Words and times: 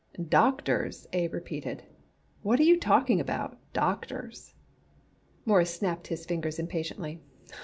"Doctors?" 0.29 1.05
Abe 1.13 1.31
repeated. 1.35 1.83
"What 2.41 2.59
are 2.59 2.63
you 2.63 2.79
talking 2.79 3.19
about 3.21 3.59
doctors?" 3.71 4.55
Morris 5.45 5.75
snapped 5.75 6.07
his 6.07 6.25
fingers 6.25 6.57
impatiently. 6.57 7.21